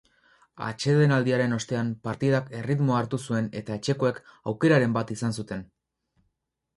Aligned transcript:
Atsedenaldiaren 0.67 1.51
ostean, 1.57 1.91
partidak 2.07 2.49
erritmoa 2.59 2.97
hartu 3.01 3.19
zuen 3.31 3.49
eta 3.61 3.77
etxekoek 3.81 4.17
aukeraren 4.53 4.97
bat 4.97 5.13
izan 5.17 5.37
zuten. 5.41 5.63